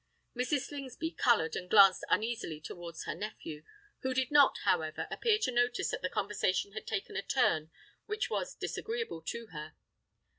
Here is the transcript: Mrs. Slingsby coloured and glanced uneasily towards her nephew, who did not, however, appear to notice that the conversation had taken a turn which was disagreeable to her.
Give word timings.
Mrs. 0.35 0.61
Slingsby 0.61 1.11
coloured 1.11 1.55
and 1.55 1.69
glanced 1.69 2.03
uneasily 2.09 2.59
towards 2.59 3.03
her 3.05 3.13
nephew, 3.13 3.63
who 3.99 4.15
did 4.15 4.31
not, 4.31 4.57
however, 4.63 5.07
appear 5.11 5.37
to 5.37 5.51
notice 5.51 5.91
that 5.91 6.01
the 6.01 6.09
conversation 6.09 6.71
had 6.71 6.87
taken 6.87 7.15
a 7.15 7.21
turn 7.21 7.69
which 8.07 8.27
was 8.27 8.55
disagreeable 8.55 9.21
to 9.21 9.45
her. 9.51 9.75